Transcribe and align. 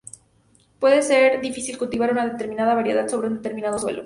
Puede 0.79 1.03
ser 1.03 1.41
difícil 1.41 1.77
cultivar 1.77 2.11
una 2.11 2.25
determinada 2.25 2.73
variedad 2.73 3.07
sobre 3.07 3.27
un 3.27 3.35
determinado 3.35 3.77
suelo. 3.77 3.99